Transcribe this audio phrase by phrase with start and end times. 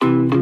[0.00, 0.39] thank you.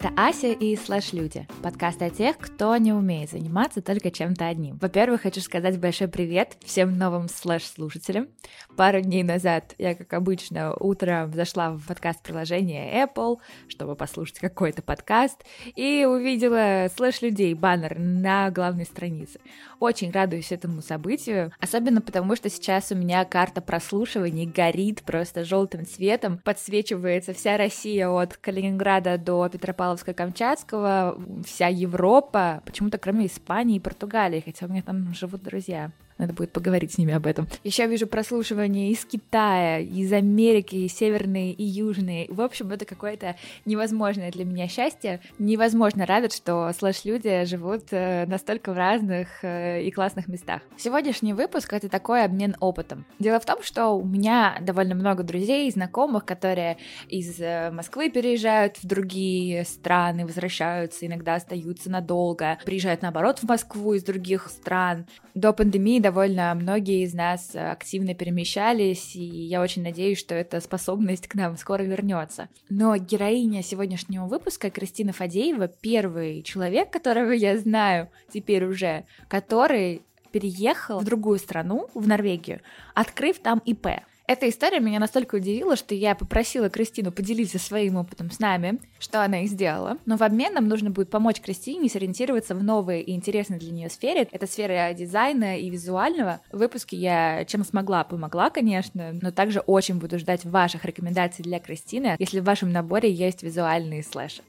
[0.00, 4.78] Это Ася и Слэш Люди, подкаст о тех, кто не умеет заниматься только чем-то одним.
[4.80, 8.28] Во-первых, хочу сказать большой привет всем новым слэш-слушателям.
[8.76, 15.44] Пару дней назад я, как обычно, утром зашла в подкаст-приложение Apple, чтобы послушать какой-то подкаст,
[15.74, 19.40] и увидела Слэш Людей баннер на главной странице.
[19.80, 25.84] Очень радуюсь этому событию, особенно потому, что сейчас у меня карта прослушиваний горит просто желтым
[25.84, 33.80] цветом, подсвечивается вся Россия от Калининграда до Петропавловска Петропавловска-Камчатского, вся Европа, почему-то кроме Испании и
[33.80, 35.90] Португалии, хотя у меня там живут друзья.
[36.18, 37.46] Надо будет поговорить с ними об этом.
[37.62, 42.26] Еще вижу прослушивания из Китая, из Америки, и северные и южные.
[42.28, 45.20] В общем, это какое-то невозможное для меня счастье.
[45.38, 50.62] Невозможно радовать, что слэш-люди живут э, настолько в разных э, и классных местах.
[50.76, 53.06] Сегодняшний выпуск— это такой обмен опытом.
[53.18, 56.78] Дело в том, что у меня довольно много друзей и знакомых, которые
[57.08, 63.94] из э, Москвы переезжают в другие страны, возвращаются, иногда остаются надолго, приезжают, наоборот, в Москву
[63.94, 65.06] из других стран.
[65.34, 71.28] До пандемии довольно многие из нас активно перемещались, и я очень надеюсь, что эта способность
[71.28, 72.48] к нам скоро вернется.
[72.70, 80.00] Но героиня сегодняшнего выпуска, Кристина Фадеева, первый человек, которого я знаю теперь уже, который
[80.32, 82.60] переехал в другую страну, в Норвегию,
[82.94, 83.88] открыв там ИП.
[84.28, 89.24] Эта история меня настолько удивила, что я попросила Кристину поделиться своим опытом с нами, что
[89.24, 89.96] она и сделала.
[90.04, 93.88] Но в обмен нам нужно будет помочь Кристине сориентироваться в новой и интересной для нее
[93.88, 94.28] сфере.
[94.30, 96.42] Это сфера дизайна и визуального.
[96.52, 101.58] В выпуске я чем смогла, помогла, конечно, но также очень буду ждать ваших рекомендаций для
[101.58, 104.42] Кристины, если в вашем наборе есть визуальные слэши.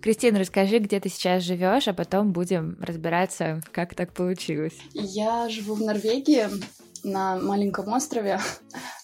[0.00, 4.78] Кристина, расскажи, где ты сейчас живешь, а потом будем разбираться, как так получилось.
[4.94, 6.46] Я живу в Норвегии
[7.02, 8.40] на маленьком острове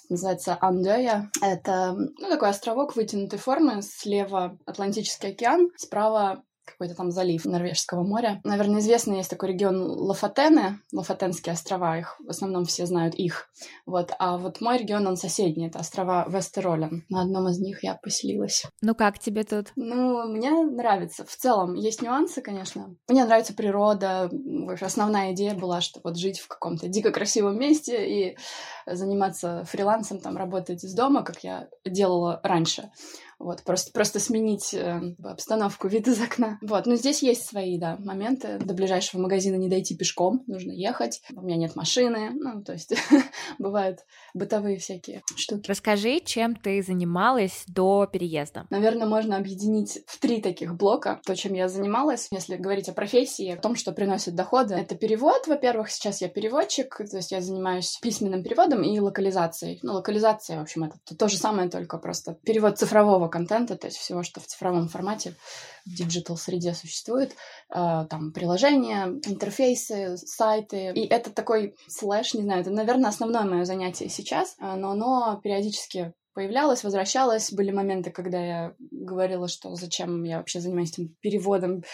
[0.09, 1.31] называется Андея.
[1.43, 3.83] Это ну, такой островок вытянутой формы.
[3.83, 8.41] Слева Атлантический океан, справа какой-то там залив Норвежского моря.
[8.45, 13.49] Наверное, известный есть такой регион Лафатены, Лафатенские острова, их в основном все знают их.
[13.87, 14.13] Вот.
[14.19, 17.05] А вот мой регион, он соседний, это острова Вестеролен.
[17.09, 18.65] На одном из них я поселилась.
[18.81, 19.73] Ну как тебе тут?
[19.77, 21.25] Ну, мне нравится.
[21.25, 22.95] В целом, есть нюансы, конечно.
[23.09, 24.31] Мне нравится природа.
[24.81, 28.37] Основная идея была, что вот жить в каком-то дико красивом месте и
[28.87, 32.91] заниматься фрилансом, там, работать из дома, как я делала раньше.
[33.39, 36.54] Вот, просто, просто сменить э, обстановку, вид из окна.
[36.63, 38.59] Вот, но здесь есть свои, да, моменты.
[38.59, 41.23] До ближайшего магазина не дойти пешком, нужно ехать.
[41.35, 42.95] У меня нет машины, ну, то есть
[43.59, 44.01] бывают
[44.35, 45.69] бытовые всякие штуки.
[45.69, 48.67] Расскажи, чем ты занималась до переезда?
[48.71, 52.29] Наверное, можно объединить в три таких блока то, чем я занималась.
[52.31, 54.75] Если говорить о профессии, о том, что приносит доходы.
[54.75, 59.79] Это перевод, во-первых, сейчас я переводчик, то есть я занимаюсь письменным переводом и локализацией.
[59.83, 63.99] Ну, локализация, в общем, это то же самое, только просто перевод цифрового контента, то есть
[63.99, 65.35] всего, что в цифровом формате
[65.87, 70.93] в digital среде существует, э, там приложения, интерфейсы, сайты.
[70.95, 75.41] И это такой слэш, не знаю, это, наверное, основное мое занятие сейчас, э, но оно
[75.43, 77.53] периодически появлялось, возвращалось.
[77.53, 81.85] Были моменты, когда я говорила, что зачем я вообще занимаюсь этим переводом,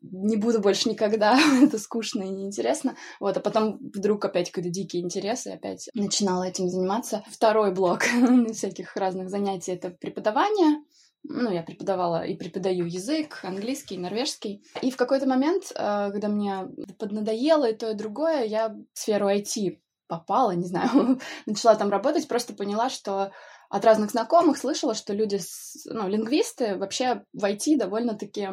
[0.00, 2.96] не буду больше никогда, это скучно и неинтересно.
[3.20, 7.22] Вот, а потом вдруг опять какой-то дикий интерес, и опять начинала этим заниматься.
[7.30, 8.04] Второй блок
[8.52, 10.82] всяких разных занятий— это преподавание.
[11.28, 14.64] Ну, я преподавала и преподаю язык, английский, норвежский.
[14.82, 19.28] И в какой-то момент, э, когда мне поднадоело и то, и другое, я в сферу
[19.28, 19.78] IT
[20.08, 23.32] попала, не знаю, начала там работать, просто поняла, что
[23.68, 25.40] от разных знакомых слышала, что люди,
[25.86, 28.48] ну, лингвисты вообще в IT довольно-таки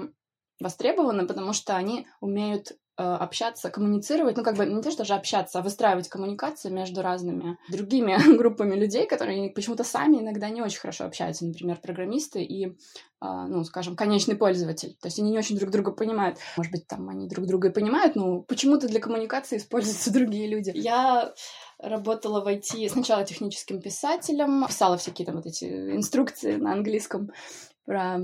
[0.59, 5.59] востребованы, потому что они умеют общаться, коммуницировать, ну, как бы не то, что же общаться,
[5.59, 11.05] а выстраивать коммуникации между разными другими группами людей, которые почему-то сами иногда не очень хорошо
[11.05, 12.71] общаются, например, программисты и, э,
[13.21, 14.95] ну, скажем, конечный пользователь.
[15.01, 16.37] То есть они не очень друг друга понимают.
[16.55, 20.71] Может быть, там они друг друга и понимают, но почему-то для коммуникации используются другие люди.
[20.75, 21.33] Я
[21.79, 27.31] работала в IT сначала техническим писателем, писала всякие там вот эти инструкции на английском
[27.85, 28.19] про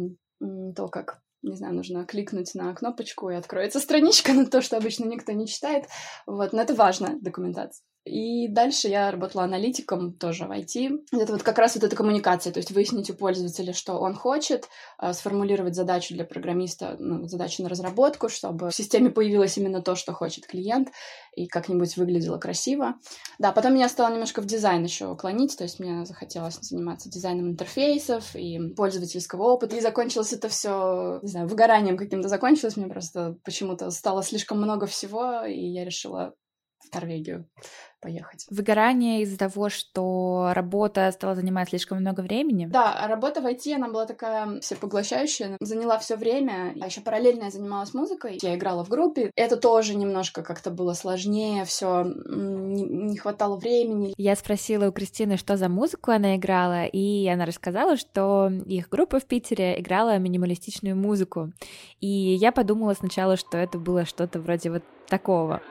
[0.76, 5.06] то, как не знаю, нужно кликнуть на кнопочку, и откроется страничка на то, что обычно
[5.06, 5.86] никто не читает.
[6.26, 7.84] Вот, но это важно, документация.
[8.10, 11.06] И дальше я работала аналитиком тоже в IT.
[11.12, 14.68] Это вот как раз вот эта коммуникация, то есть выяснить у пользователя, что он хочет,
[14.98, 19.96] а, сформулировать задачу для программиста, ну, задачу на разработку, чтобы в системе появилось именно то,
[19.96, 20.90] что хочет клиент,
[21.36, 22.96] и как-нибудь выглядело красиво.
[23.38, 27.50] Да, потом меня стало немножко в дизайн еще клонить, то есть мне захотелось заниматься дизайном
[27.50, 29.76] интерфейсов и пользовательского опыта.
[29.76, 32.76] И закончилось это все, не знаю, выгоранием каким-то закончилось.
[32.76, 36.34] Мне просто почему-то стало слишком много всего, и я решила
[36.90, 37.48] в Норвегию
[38.02, 38.46] поехать.
[38.50, 42.66] Выгорание из-за того, что работа стала занимать слишком много времени?
[42.66, 46.76] Да, работа в IT, она была такая всепоглощающая, заняла все время.
[46.82, 49.32] А еще параллельно я занималась музыкой, я играла в группе.
[49.36, 54.14] Это тоже немножко как-то было сложнее, все не, не хватало времени.
[54.18, 59.20] Я спросила у Кристины, что за музыку она играла, и она рассказала, что их группа
[59.20, 61.52] в Питере играла минималистичную музыку.
[62.00, 65.62] И я подумала сначала, что это было что-то вроде вот такого.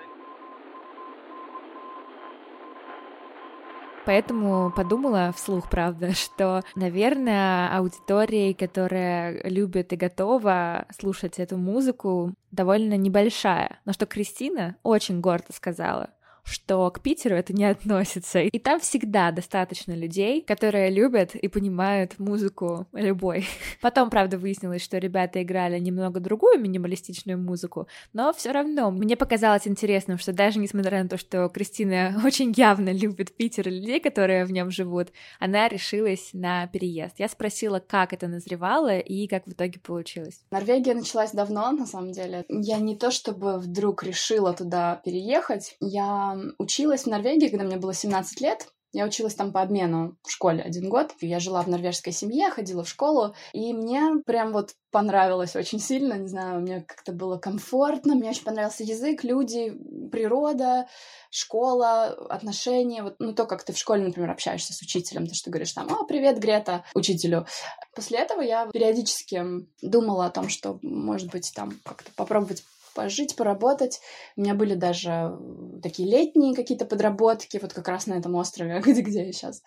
[4.08, 12.96] Поэтому подумала вслух, правда, что, наверное, аудитория, которая любит и готова слушать эту музыку, довольно
[12.96, 13.80] небольшая.
[13.84, 16.08] Но что Кристина очень гордо сказала,
[16.48, 18.40] что к Питеру это не относится.
[18.40, 23.46] И там всегда достаточно людей, которые любят и понимают музыку любой.
[23.80, 29.68] Потом, правда, выяснилось, что ребята играли немного другую минималистичную музыку, но все равно мне показалось
[29.68, 34.44] интересным, что даже несмотря на то, что Кристина очень явно любит Питер и людей, которые
[34.44, 35.08] в нем живут,
[35.38, 37.14] она решилась на переезд.
[37.18, 40.40] Я спросила, как это назревало и как в итоге получилось.
[40.50, 42.44] Норвегия началась давно, на самом деле.
[42.48, 47.94] Я не то чтобы вдруг решила туда переехать, я училась в Норвегии, когда мне было
[47.94, 48.68] 17 лет.
[48.92, 51.12] Я училась там по обмену в школе один год.
[51.20, 56.14] Я жила в норвежской семье, ходила в школу, и мне прям вот понравилось очень сильно,
[56.14, 59.76] не знаю, мне как-то было комфортно, мне очень понравился язык, люди,
[60.10, 60.88] природа,
[61.30, 65.44] школа, отношения, вот, ну, то, как ты в школе, например, общаешься с учителем, то, что
[65.44, 67.46] ты говоришь там, о, привет, Грета, учителю.
[67.94, 69.44] После этого я периодически
[69.82, 72.64] думала о том, что, может быть, там как-то попробовать
[72.98, 74.00] пожить, поработать.
[74.36, 75.38] У меня были даже
[75.84, 79.62] такие летние какие-то подработки, вот как раз на этом острове, где, где я сейчас.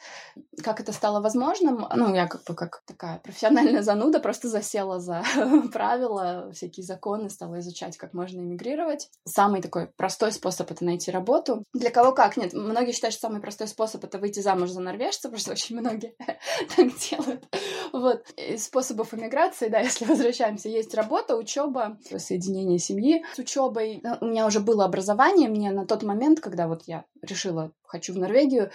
[0.62, 1.88] Как это стало возможным?
[1.96, 5.24] Ну, я как бы как такая профессиональная зануда просто засела за
[5.72, 9.10] правила, всякие законы, стала изучать, как можно эмигрировать.
[9.26, 11.64] Самый такой простой способ— это найти работу.
[11.74, 12.36] Для кого как?
[12.36, 16.16] Нет, многие считают, что самый простой способ— это выйти замуж за норвежца, просто очень многие
[16.76, 17.46] так делают.
[17.94, 18.26] Вот.
[18.36, 24.04] Из способов эмиграции, да, если возвращаемся, есть работа, учеба, соединение семьи, с учебой.
[24.22, 28.18] У меня уже было образование, мне на тот момент, когда вот я решила, хочу в
[28.18, 28.72] Норвегию,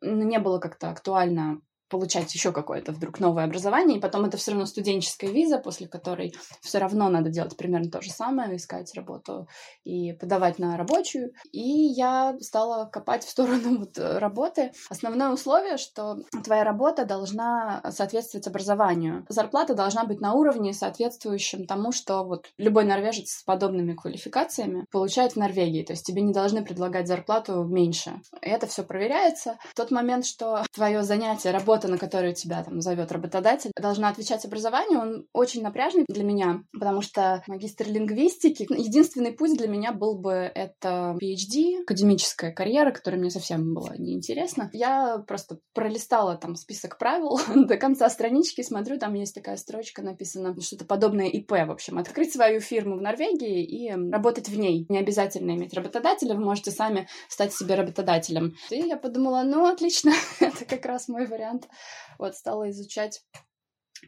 [0.00, 4.66] не было как-то актуально получать еще какое-то вдруг новое образование, и потом это все равно
[4.66, 9.48] студенческая виза, после которой все равно надо делать примерно то же самое, искать работу
[9.84, 11.32] и подавать на рабочую.
[11.52, 14.72] И я стала копать в сторону вот работы.
[14.88, 19.26] Основное условие, что твоя работа должна соответствовать образованию.
[19.28, 25.32] Зарплата должна быть на уровне, соответствующем тому, что вот любой норвежец с подобными квалификациями получает
[25.32, 25.82] в Норвегии.
[25.82, 28.20] То есть тебе не должны предлагать зарплату меньше.
[28.42, 29.58] И это все проверяется.
[29.74, 34.44] Тот момент, что твое занятие, работа работа, на которую тебя там зовет работодатель, должна отвечать
[34.44, 40.18] образованию, он очень напряжный для меня, потому что магистр лингвистики, единственный путь для меня был
[40.18, 44.70] бы это PhD, академическая карьера, которая мне совсем была неинтересна.
[44.72, 50.54] Я просто пролистала там список правил до конца странички, смотрю, там есть такая строчка написана,
[50.60, 54.86] что-то подобное ИП, в общем, открыть свою фирму в Норвегии и работать в ней.
[54.88, 58.54] Не обязательно иметь работодателя, вы можете сами стать себе работодателем.
[58.70, 61.69] И я подумала, ну, отлично, это как раз мой вариант.
[62.18, 63.22] Вот, стала изучать,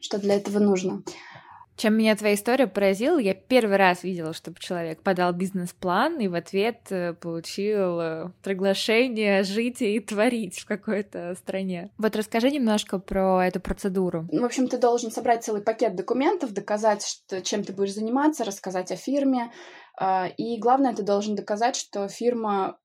[0.00, 1.02] что для этого нужно.
[1.76, 6.34] Чем меня твоя история поразила, я первый раз видела, чтобы человек подал бизнес-план и в
[6.34, 11.90] ответ э, получил э, приглашение жить и творить в какой-то стране.
[11.96, 14.28] Вот расскажи немножко про эту процедуру.
[14.30, 18.92] В общем, ты должен собрать целый пакет документов, доказать, что, чем ты будешь заниматься, рассказать
[18.92, 19.50] о фирме,
[19.98, 22.78] а, и главное, ты должен доказать, что фирма,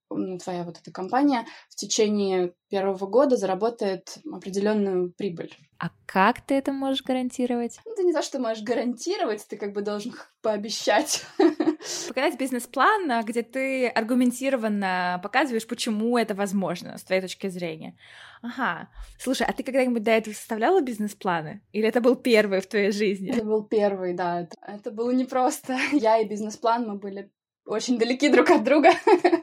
[0.43, 5.53] твоя вот эта компания в течение первого года заработает определенную прибыль.
[5.79, 7.79] А как ты это можешь гарантировать?
[7.85, 11.23] Ну, ты не за что можешь гарантировать, ты как бы должен пообещать.
[12.07, 17.95] Показать бизнес-план, а, где ты аргументированно показываешь, почему это возможно с твоей точки зрения.
[18.41, 18.89] Ага.
[19.19, 21.61] Слушай, а ты когда-нибудь до этого составляла бизнес-планы?
[21.73, 23.29] Или это был первый в твоей жизни?
[23.29, 24.41] Это был первый, да.
[24.41, 25.77] Это, это было непросто.
[25.91, 27.31] Я и бизнес-план, мы были
[27.67, 28.91] очень далеки друг от друга.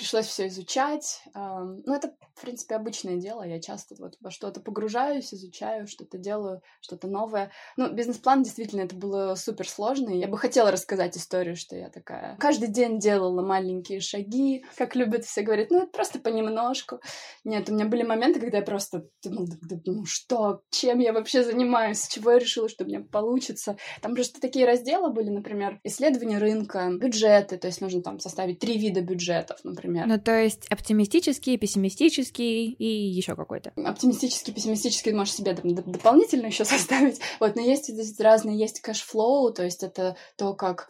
[0.00, 1.22] пришлось все изучать.
[1.34, 3.42] Ну, это, в принципе, обычное дело.
[3.42, 7.52] Я часто вот во что-то погружаюсь, изучаю, что-то делаю, что-то новое.
[7.76, 10.08] Ну, бизнес-план действительно это было супер сложно.
[10.08, 15.26] Я бы хотела рассказать историю, что я такая каждый день делала маленькие шаги, как любят
[15.26, 17.00] все говорить, ну, это просто понемножку.
[17.44, 19.48] Нет, у меня были моменты, когда я просто думала,
[19.84, 23.76] ну что, чем я вообще занимаюсь, чего я решила, что у меня получится.
[24.00, 28.78] Там просто такие разделы были, например, исследование рынка, бюджеты, то есть нужно там составить три
[28.78, 29.89] вида бюджетов, например.
[30.06, 33.72] Ну, то есть оптимистический, пессимистический и еще какой-то.
[33.76, 37.20] Оптимистический, пессимистический можешь себе дополнительно еще составить.
[37.38, 40.88] Вот, но есть разные, есть cash flow, то есть это то, как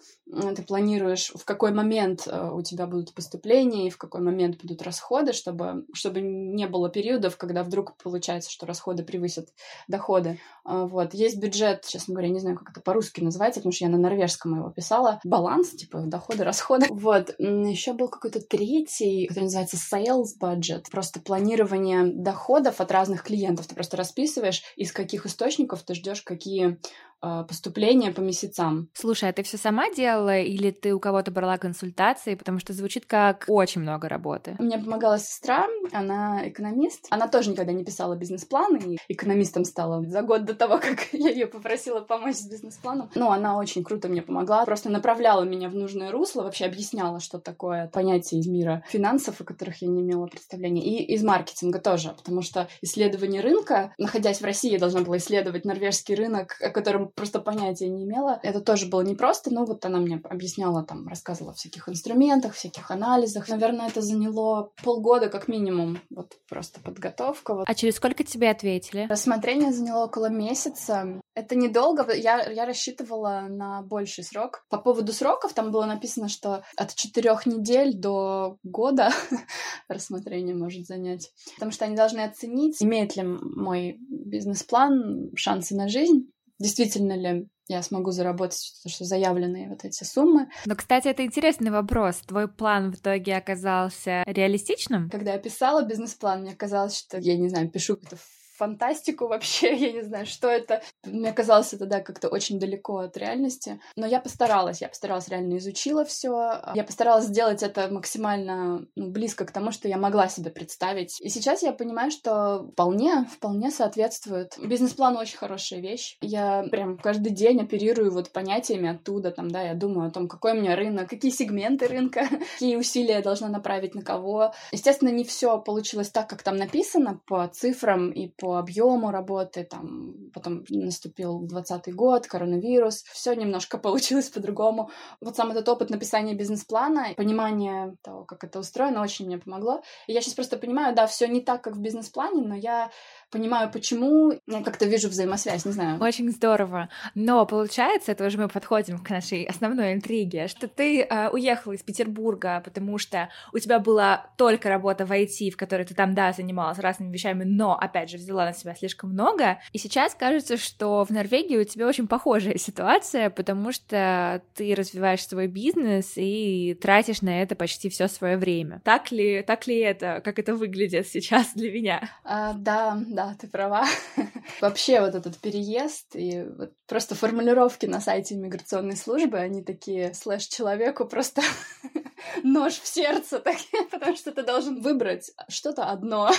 [0.55, 4.83] ты планируешь, в какой момент э, у тебя будут поступления и в какой момент будут
[4.83, 9.49] расходы, чтобы, чтобы не было периодов, когда вдруг получается, что расходы превысят
[9.89, 10.39] доходы.
[10.65, 11.15] А, вот.
[11.15, 14.57] Есть бюджет, честно говоря, не знаю, как это по-русски называется, потому что я на норвежском
[14.57, 15.21] его писала.
[15.25, 16.87] Баланс, типа доходы, расходы.
[17.01, 17.35] Вот.
[17.39, 20.85] Еще был какой-то третий, который называется sales budget.
[20.91, 23.67] Просто планирование доходов от разных клиентов.
[23.67, 26.79] Ты просто расписываешь, из каких источников ты ждешь какие
[27.21, 28.89] поступления по месяцам.
[28.95, 32.35] Слушай, а ты все сама делала или ты у кого-то брала консультации?
[32.35, 34.57] Потому что звучит как очень много работы.
[34.59, 37.07] Мне помогала сестра, она экономист.
[37.11, 41.31] Она тоже никогда не писала бизнес-планы, и экономистом стала за год до того, как я
[41.31, 43.11] ее попросила помочь с бизнес-планом.
[43.15, 47.39] Но она очень круто мне помогла, просто направляла меня в нужное русло, вообще объясняла, что
[47.39, 52.15] такое понятие из мира финансов, о которых я не имела представления, и из маркетинга тоже,
[52.17, 57.10] потому что исследование рынка, находясь в России, я должна была исследовать норвежский рынок, о котором
[57.15, 58.41] просто понятия не имела.
[58.43, 62.91] Это тоже было непросто, но вот она мне объясняла, там, рассказывала о всяких инструментах, всяких
[62.91, 63.49] анализах.
[63.49, 67.55] Наверное, это заняло полгода как минимум, вот просто подготовка.
[67.55, 67.65] Вот.
[67.67, 69.07] А через сколько тебе ответили?
[69.09, 71.21] Рассмотрение заняло около месяца.
[71.35, 74.65] Это недолго, я, я рассчитывала на больший срок.
[74.69, 79.11] По поводу сроков там было написано, что от четырех недель до года
[79.89, 81.31] рассмотрение может занять.
[81.55, 87.83] Потому что они должны оценить, имеет ли мой бизнес-план шансы на жизнь действительно ли я
[87.83, 90.49] смогу заработать то, что заявленные вот эти суммы.
[90.67, 92.17] Но, кстати, это интересный вопрос.
[92.17, 95.09] Твой план в итоге оказался реалистичным?
[95.09, 98.17] Когда я писала бизнес-план, мне казалось, что я, не знаю, пишу какой-то
[98.61, 100.83] фантастику вообще, я не знаю, что это.
[101.05, 103.81] Мне казалось это, да, как-то очень далеко от реальности.
[103.97, 106.61] Но я постаралась, я постаралась, реально изучила все.
[106.75, 111.21] Я постаралась сделать это максимально ну, близко к тому, что я могла себе представить.
[111.21, 114.59] И сейчас я понимаю, что вполне, вполне соответствует.
[114.63, 116.19] Бизнес-план очень хорошая вещь.
[116.21, 120.53] Я прям каждый день оперирую вот понятиями оттуда, там, да, я думаю о том, какой
[120.53, 124.53] у меня рынок, какие сегменты рынка, какие усилия я должна направить на кого.
[124.73, 130.31] Естественно, не все получилось так, как там написано, по цифрам и по объему работы, там,
[130.33, 134.91] потом наступил двадцатый год, коронавирус, все немножко получилось по-другому.
[135.21, 139.83] Вот сам этот опыт написания бизнес-плана, понимание того, как это устроено, очень мне помогло.
[140.07, 142.91] И я сейчас просто понимаю, да, все не так, как в бизнес-плане, но я
[143.31, 146.01] понимаю, почему, я как-то вижу взаимосвязь, не знаю.
[146.01, 146.89] Очень здорово.
[147.15, 151.83] Но получается, это уже мы подходим к нашей основной интриге, что ты э, уехала из
[151.83, 156.33] Петербурга, потому что у тебя была только работа в IT, в которой ты там, да,
[156.33, 159.61] занималась разными вещами, но, опять же, взяла на себя слишком много.
[159.73, 165.27] И сейчас кажется, что в Норвегии у тебя очень похожая ситуация, потому что ты развиваешь
[165.27, 168.81] свой бизнес и тратишь на это почти все свое время.
[168.85, 172.11] Так ли, так ли это, как это выглядит сейчас для меня?
[172.25, 173.87] А, да, да да, ты права.
[174.61, 180.47] Вообще вот этот переезд и вот просто формулировки на сайте иммиграционной службы, они такие слэш
[180.47, 181.43] человеку просто
[182.43, 186.31] нож в сердце, такие, потому что ты должен выбрать что-то одно,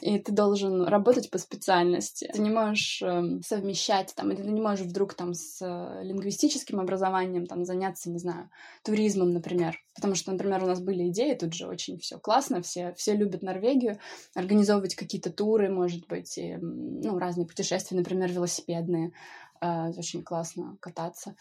[0.00, 2.30] и ты должен работать по специальности.
[2.32, 6.80] Ты не можешь э, совмещать, там, или ты не можешь вдруг там с э, лингвистическим
[6.80, 8.50] образованием там заняться, не знаю,
[8.84, 9.78] туризмом, например.
[9.94, 13.42] Потому что, например, у нас были идеи, тут же очень все классно, все, все любят
[13.42, 13.98] Норвегию,
[14.34, 19.12] организовывать какие-то туры, может быть, и, ну, разные путешествия, например, велосипедные.
[19.60, 21.34] Э, очень классно кататься.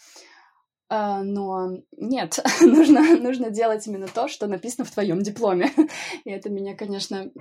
[0.91, 5.71] Uh, но нет, нужно, нужно делать именно то, что написано в твоем дипломе.
[6.25, 7.31] И это меня, конечно...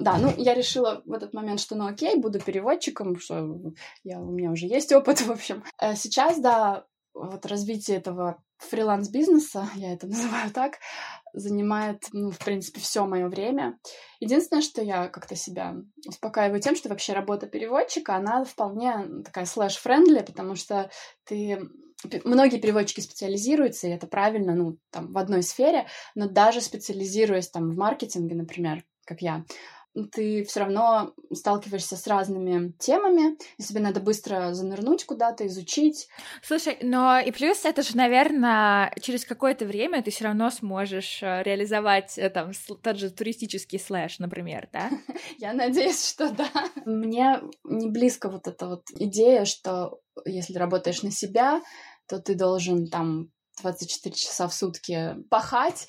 [0.00, 4.30] Да, ну, я решила в этот момент, что ну окей, буду переводчиком, что я, у
[4.30, 5.64] меня уже есть опыт, в общем.
[5.78, 10.78] Э, сейчас, да, вот развитие этого фриланс-бизнеса, я это называю так,
[11.34, 13.78] занимает, ну, в принципе, все мое время.
[14.18, 15.76] Единственное, что я как-то себя
[16.06, 20.90] успокаиваю тем, что вообще работа переводчика, она вполне такая slash-friendly, потому что
[21.24, 21.60] ты
[22.24, 27.70] многие переводчики специализируются, и это правильно, ну, там, в одной сфере, но даже специализируясь там
[27.70, 29.44] в маркетинге, например, как я,
[30.12, 36.08] ты все равно сталкиваешься с разными темами, и тебе надо быстро занырнуть куда-то, изучить.
[36.42, 41.42] Слушай, но и плюс это же, наверное, через какое-то время ты все равно сможешь э,
[41.42, 42.52] реализовать э, там
[42.82, 44.90] тот же туристический слэш, например, да?
[45.38, 46.50] Я надеюсь, что да.
[46.84, 51.60] Мне не близко вот эта вот идея, что если работаешь на себя,
[52.06, 53.30] то ты должен там
[53.62, 55.88] 24 часа в сутки пахать,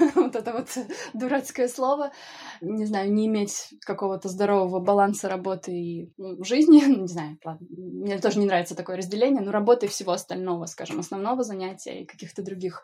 [0.14, 0.68] вот это вот
[1.14, 2.12] дурацкое слово,
[2.60, 6.12] не знаю, не иметь какого-то здорового баланса работы и
[6.44, 10.66] жизни, не знаю, ладно, мне тоже не нравится такое разделение, но работы и всего остального,
[10.66, 12.82] скажем, основного занятия и каких-то других.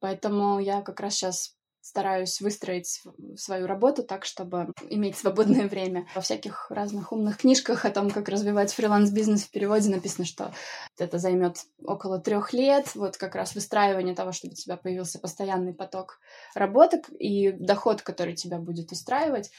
[0.00, 1.57] Поэтому я как раз сейчас
[1.88, 3.02] стараюсь выстроить
[3.36, 6.06] свою работу так, чтобы иметь свободное время.
[6.14, 10.52] Во всяких разных умных книжках о том, как развивать фриланс-бизнес в переводе написано, что
[10.98, 15.72] это займет около трех лет, вот как раз выстраивание того, чтобы у тебя появился постоянный
[15.72, 16.20] поток
[16.54, 19.50] работок и доход, который тебя будет устраивать,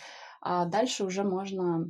[0.41, 1.89] а дальше уже можно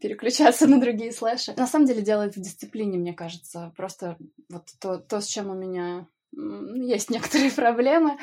[0.00, 1.54] переключаться на другие слэши.
[1.56, 3.72] На самом деле дело это в дисциплине, мне кажется.
[3.76, 4.18] Просто
[4.50, 8.18] вот то, то с чем у меня есть некоторые проблемы.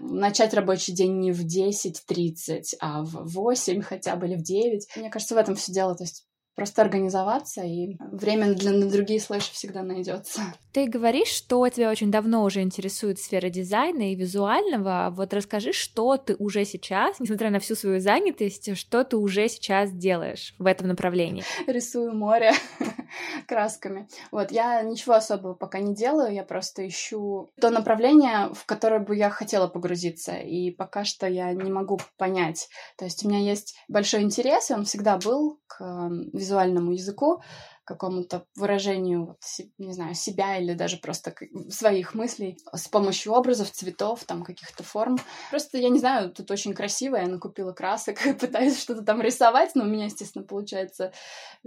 [0.00, 4.96] Начать рабочий день не в 10.30, а в 8 хотя бы или в 9.
[4.96, 5.94] Мне кажется, в этом все дело.
[5.94, 10.40] То есть просто организоваться, и время для на другие слэши всегда найдется.
[10.78, 15.08] Ты говоришь, что тебя очень давно уже интересует сфера дизайна и визуального.
[15.10, 19.90] Вот расскажи, что ты уже сейчас, несмотря на всю свою занятость, что ты уже сейчас
[19.90, 21.42] делаешь в этом направлении?
[21.66, 22.52] Рисую море
[23.48, 24.08] красками.
[24.30, 29.16] Вот, я ничего особого пока не делаю, я просто ищу то направление, в которое бы
[29.16, 32.68] я хотела погрузиться, и пока что я не могу понять.
[32.96, 37.42] То есть у меня есть большой интерес, и он всегда был к визуальному языку,
[37.88, 39.40] какому-то выражению, вот,
[39.78, 41.34] не знаю, себя или даже просто
[41.70, 45.18] своих мыслей с помощью образов, цветов, там, каких-то форм.
[45.48, 49.84] Просто, я не знаю, тут очень красиво, я накупила красок, пытаюсь что-то там рисовать, но
[49.84, 51.12] у меня, естественно, получается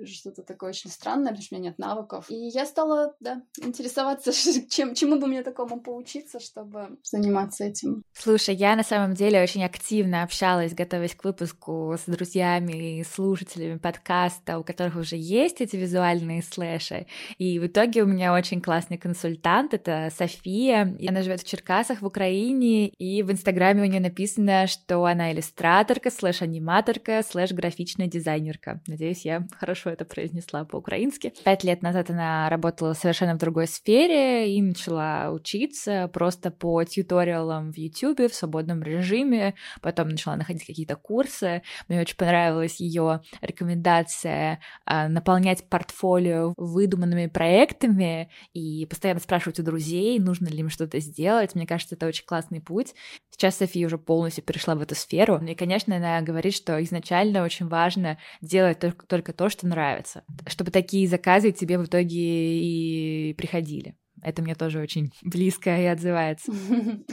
[0.05, 2.25] что-то такое очень странное, потому что у меня нет навыков.
[2.29, 4.31] И я стала, да, интересоваться,
[4.69, 8.03] чем, чему бы мне такому поучиться, чтобы заниматься этим.
[8.13, 13.79] Слушай, я на самом деле очень активно общалась, готовясь к выпуску с друзьями и слушателями
[13.79, 17.05] подкаста, у которых уже есть эти визуальные визуальные слэши.
[17.37, 20.95] И в итоге у меня очень классный консультант, это София.
[20.99, 25.31] И она живет в Черкасах в Украине, и в Инстаграме у нее написано, что она
[25.31, 28.81] иллюстраторка, слэш-аниматорка, слэш-графичная дизайнерка.
[28.87, 31.33] Надеюсь, я хорошо это произнесла по-украински.
[31.43, 37.71] Пять лет назад она работала совершенно в другой сфере и начала учиться просто по тьюториалам
[37.71, 39.55] в YouTube в свободном режиме.
[39.81, 41.61] Потом начала находить какие-то курсы.
[41.87, 49.63] Мне очень понравилась ее рекомендация а, наполнять портфолио портфолио выдуманными проектами и постоянно спрашивать у
[49.63, 51.55] друзей, нужно ли им что-то сделать.
[51.55, 52.93] Мне кажется, это очень классный путь.
[53.29, 55.39] Сейчас София уже полностью перешла в эту сферу.
[55.45, 60.71] И, конечно, она говорит, что изначально очень важно делать только, только то, что нравится, чтобы
[60.71, 63.95] такие заказы тебе в итоге и приходили.
[64.23, 66.51] Это мне тоже очень близко и отзывается.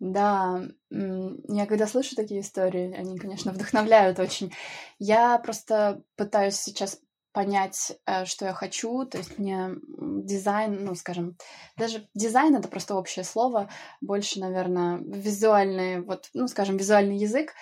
[0.00, 4.52] Да, я когда слышу такие истории, они, конечно, вдохновляют очень.
[5.00, 7.00] Я просто пытаюсь сейчас
[7.38, 9.04] понять, э, что я хочу.
[9.04, 11.36] То есть мне дизайн, ну, скажем,
[11.76, 13.70] даже дизайн это просто общее слово,
[14.00, 17.54] больше, наверное, визуальный, вот, ну, скажем, визуальный язык.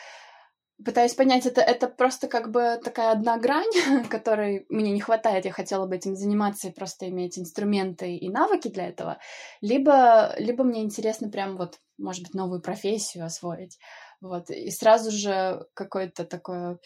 [0.82, 3.70] Пытаюсь понять, это, это просто как бы такая одна грань,
[4.08, 8.68] которой мне не хватает, я хотела бы этим заниматься и просто иметь инструменты и навыки
[8.68, 9.18] для этого,
[9.60, 13.78] либо, либо мне интересно прям вот, может быть, новую профессию освоить,
[14.22, 16.78] вот, и сразу же какое-то такое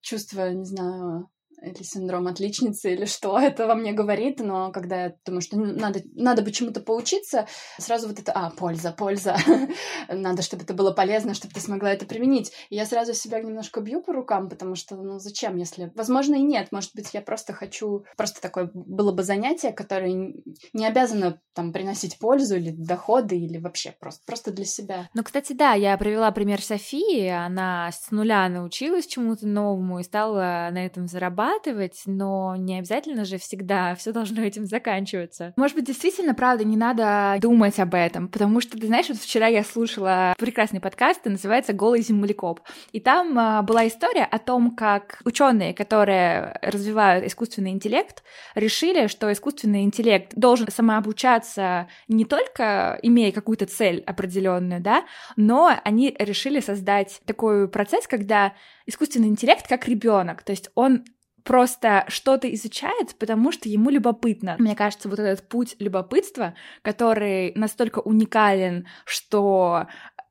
[0.00, 1.28] чувство, не знаю,
[1.62, 6.00] или синдром отличницы, или что это во мне говорит, но когда я думаю, что надо,
[6.14, 7.46] надо почему-то поучиться,
[7.78, 9.36] сразу вот это, а, польза, польза,
[10.08, 12.52] надо, чтобы это было полезно, чтобы ты смогла это применить.
[12.70, 15.92] И я сразу себя немножко бью по рукам, потому что, ну, зачем, если...
[15.94, 18.04] Возможно, и нет, может быть, я просто хочу...
[18.16, 20.34] Просто такое было бы занятие, которое
[20.72, 25.08] не обязано, там, приносить пользу или доходы, или вообще просто, просто для себя.
[25.14, 30.68] Ну, кстати, да, я привела пример Софии, она с нуля научилась чему-то новому и стала
[30.70, 35.52] на этом зарабатывать, зарабатывать, но не обязательно же всегда все должно этим заканчиваться.
[35.56, 39.46] Может быть, действительно, правда, не надо думать об этом, потому что, ты знаешь, вот вчера
[39.46, 42.60] я слушала прекрасный подкаст, называется «Голый землекоп»,
[42.92, 48.22] и там а, была история о том, как ученые, которые развивают искусственный интеллект,
[48.54, 55.04] решили, что искусственный интеллект должен самообучаться не только имея какую-то цель определенную, да,
[55.36, 58.54] но они решили создать такой процесс, когда
[58.86, 61.04] искусственный интеллект как ребенок, то есть он
[61.48, 64.56] просто что-то изучает, потому что ему любопытно.
[64.58, 69.86] Мне кажется, вот этот путь любопытства, который настолько уникален, что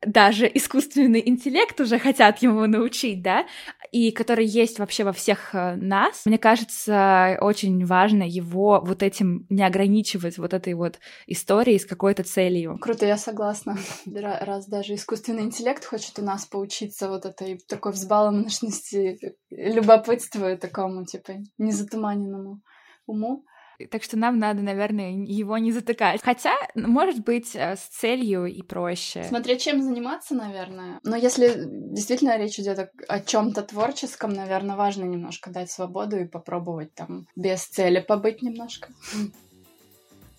[0.08, 3.46] даже искусственный интеллект уже хотят ему научить, да,
[3.92, 6.26] и который есть вообще во всех э, нас.
[6.26, 12.24] Мне кажется, очень важно его вот этим не ограничивать, вот этой вот историей с какой-то
[12.24, 12.78] целью.
[12.80, 13.78] Круто, я согласна.
[14.06, 21.34] Раз даже искусственный интеллект хочет у нас поучиться вот этой такой взбаломности, любопытству такому, типа,
[21.58, 22.62] незатуманенному
[23.06, 23.46] уму,
[23.86, 26.22] так что нам надо, наверное, его не затыкать.
[26.24, 29.24] Хотя, может быть, э, с целью и проще.
[29.24, 31.00] Смотря чем заниматься, наверное.
[31.04, 36.26] Но если действительно речь идет о, о чем-то творческом, наверное, важно немножко дать свободу и
[36.26, 38.90] попробовать там без цели побыть немножко.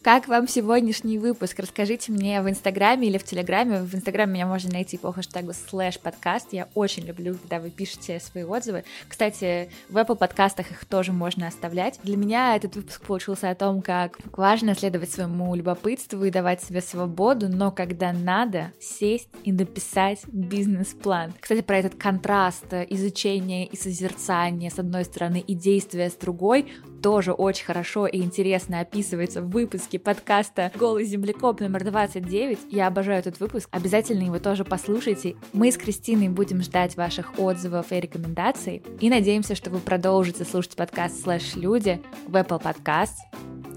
[0.00, 1.58] Как вам сегодняшний выпуск?
[1.58, 3.82] Расскажите мне в Инстаграме или в Телеграме.
[3.82, 6.52] В Инстаграме меня можно найти по хэштегу слэш подкаст.
[6.52, 8.84] Я очень люблю, когда вы пишете свои отзывы.
[9.08, 11.98] Кстати, в Apple подкастах их тоже можно оставлять.
[12.04, 16.80] Для меня этот выпуск получился о том, как важно следовать своему любопытству и давать себе
[16.80, 21.34] свободу, но когда надо, сесть и написать бизнес-план.
[21.40, 26.68] Кстати, про этот контраст изучения и созерцания с одной стороны и действия с другой
[27.02, 32.58] тоже очень хорошо и интересно описывается в выпуске подкаста «Голый землекоп» номер 29.
[32.70, 35.36] Я обожаю этот выпуск, обязательно его тоже послушайте.
[35.52, 40.76] Мы с Кристиной будем ждать ваших отзывов и рекомендаций и надеемся, что вы продолжите слушать
[40.76, 43.16] подкаст «Слэш Люди» в Apple Podcast,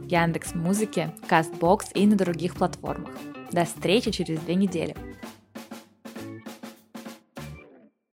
[0.08, 3.12] Яндекс Музыке, Castbox и на других платформах.
[3.52, 4.96] До встречи через две недели.